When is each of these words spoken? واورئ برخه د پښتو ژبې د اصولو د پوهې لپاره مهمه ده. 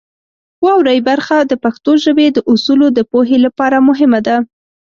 واورئ 0.63 0.99
برخه 1.09 1.37
د 1.41 1.53
پښتو 1.63 1.91
ژبې 2.03 2.27
د 2.31 2.37
اصولو 2.51 2.87
د 2.97 2.99
پوهې 3.11 3.37
لپاره 3.45 3.77
مهمه 3.87 4.19
ده. 4.27 4.35